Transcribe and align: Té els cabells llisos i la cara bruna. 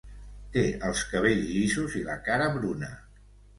Té 0.55 0.63
els 0.87 1.01
cabells 1.11 1.45
llisos 1.51 1.99
i 2.01 2.03
la 2.11 2.19
cara 2.31 2.51
bruna. 2.59 2.93